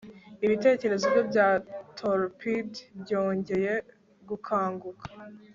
Ibitekerezo 0.45 1.05
bye 1.11 1.23
bya 1.29 1.47
torpid 1.97 2.69
byongeye 3.01 3.73
gukanguka 4.29 5.05